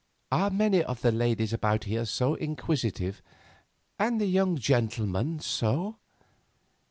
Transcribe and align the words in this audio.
"Are 0.31 0.49
many 0.49 0.81
of 0.83 1.01
the 1.03 1.11
ladies 1.11 1.53
about 1.53 1.83
here 1.83 2.05
so 2.05 2.33
inquisitive, 2.33 3.21
and 3.99 4.19
the 4.19 4.25
young 4.25 4.55
gentlemen 4.57 5.39
so?" 5.39 5.97